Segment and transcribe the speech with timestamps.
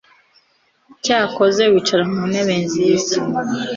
[1.03, 3.17] cyakoze wicara muntebe nziza